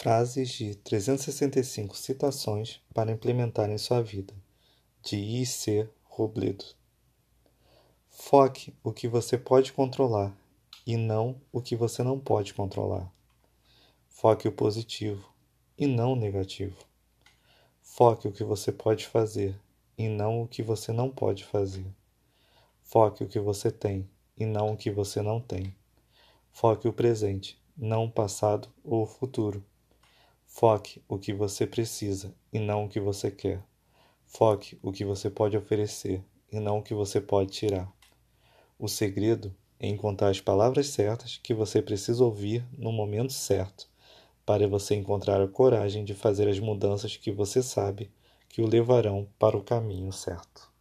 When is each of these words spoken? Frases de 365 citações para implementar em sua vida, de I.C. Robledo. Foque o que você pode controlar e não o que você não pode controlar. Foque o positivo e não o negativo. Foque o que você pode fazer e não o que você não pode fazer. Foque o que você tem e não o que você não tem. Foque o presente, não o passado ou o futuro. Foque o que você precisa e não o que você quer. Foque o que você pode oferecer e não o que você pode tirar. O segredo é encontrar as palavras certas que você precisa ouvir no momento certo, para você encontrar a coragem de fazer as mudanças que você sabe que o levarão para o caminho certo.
Frases 0.00 0.50
de 0.50 0.76
365 0.76 1.96
citações 1.96 2.80
para 2.94 3.10
implementar 3.10 3.68
em 3.68 3.76
sua 3.76 4.00
vida, 4.00 4.32
de 5.02 5.16
I.C. 5.16 5.90
Robledo. 6.04 6.64
Foque 8.08 8.72
o 8.84 8.92
que 8.92 9.08
você 9.08 9.36
pode 9.36 9.72
controlar 9.72 10.32
e 10.86 10.96
não 10.96 11.40
o 11.50 11.60
que 11.60 11.74
você 11.74 12.04
não 12.04 12.16
pode 12.16 12.54
controlar. 12.54 13.12
Foque 14.08 14.46
o 14.46 14.52
positivo 14.52 15.34
e 15.76 15.84
não 15.88 16.12
o 16.12 16.16
negativo. 16.16 16.76
Foque 17.82 18.28
o 18.28 18.32
que 18.32 18.44
você 18.44 18.70
pode 18.70 19.04
fazer 19.04 19.60
e 19.98 20.08
não 20.08 20.42
o 20.42 20.46
que 20.46 20.62
você 20.62 20.92
não 20.92 21.10
pode 21.10 21.42
fazer. 21.44 21.92
Foque 22.84 23.24
o 23.24 23.28
que 23.28 23.40
você 23.40 23.68
tem 23.68 24.08
e 24.36 24.46
não 24.46 24.74
o 24.74 24.76
que 24.76 24.92
você 24.92 25.20
não 25.20 25.40
tem. 25.40 25.74
Foque 26.52 26.86
o 26.86 26.92
presente, 26.92 27.60
não 27.76 28.04
o 28.04 28.12
passado 28.12 28.68
ou 28.84 29.02
o 29.02 29.06
futuro. 29.06 29.60
Foque 30.50 31.00
o 31.06 31.18
que 31.18 31.32
você 31.32 31.66
precisa 31.66 32.34
e 32.52 32.58
não 32.58 32.86
o 32.86 32.88
que 32.88 32.98
você 32.98 33.30
quer. 33.30 33.62
Foque 34.26 34.76
o 34.82 34.90
que 34.90 35.04
você 35.04 35.30
pode 35.30 35.56
oferecer 35.56 36.24
e 36.50 36.58
não 36.58 36.78
o 36.78 36.82
que 36.82 36.94
você 36.94 37.20
pode 37.20 37.52
tirar. 37.52 37.88
O 38.76 38.88
segredo 38.88 39.54
é 39.78 39.86
encontrar 39.86 40.30
as 40.30 40.40
palavras 40.40 40.88
certas 40.88 41.38
que 41.40 41.54
você 41.54 41.80
precisa 41.80 42.24
ouvir 42.24 42.66
no 42.76 42.90
momento 42.90 43.32
certo, 43.32 43.88
para 44.44 44.66
você 44.66 44.96
encontrar 44.96 45.40
a 45.40 45.46
coragem 45.46 46.04
de 46.04 46.14
fazer 46.14 46.48
as 46.48 46.58
mudanças 46.58 47.16
que 47.16 47.30
você 47.30 47.62
sabe 47.62 48.10
que 48.48 48.62
o 48.62 48.66
levarão 48.66 49.28
para 49.38 49.56
o 49.56 49.62
caminho 49.62 50.10
certo. 50.12 50.72